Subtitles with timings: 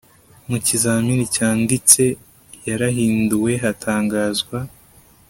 [0.49, 2.03] mu kizamini cyanditse
[2.67, 4.57] yarahinduwe hatangazwa